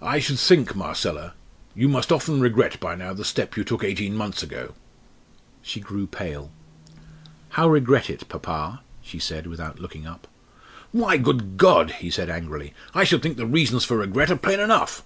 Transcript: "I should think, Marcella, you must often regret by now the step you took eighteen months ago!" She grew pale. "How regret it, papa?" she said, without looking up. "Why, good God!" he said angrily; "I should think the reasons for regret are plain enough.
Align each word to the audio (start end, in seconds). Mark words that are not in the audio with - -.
"I 0.00 0.20
should 0.20 0.38
think, 0.38 0.76
Marcella, 0.76 1.34
you 1.74 1.88
must 1.88 2.12
often 2.12 2.40
regret 2.40 2.78
by 2.78 2.94
now 2.94 3.12
the 3.12 3.24
step 3.24 3.56
you 3.56 3.64
took 3.64 3.82
eighteen 3.82 4.14
months 4.14 4.40
ago!" 4.40 4.76
She 5.62 5.80
grew 5.80 6.06
pale. 6.06 6.52
"How 7.48 7.68
regret 7.68 8.08
it, 8.08 8.28
papa?" 8.28 8.82
she 9.02 9.18
said, 9.18 9.48
without 9.48 9.80
looking 9.80 10.06
up. 10.06 10.28
"Why, 10.92 11.16
good 11.16 11.56
God!" 11.56 11.90
he 11.98 12.08
said 12.08 12.30
angrily; 12.30 12.72
"I 12.94 13.02
should 13.02 13.20
think 13.20 13.36
the 13.36 13.46
reasons 13.46 13.84
for 13.84 13.96
regret 13.96 14.30
are 14.30 14.36
plain 14.36 14.60
enough. 14.60 15.02